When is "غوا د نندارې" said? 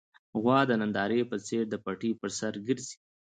0.41-1.21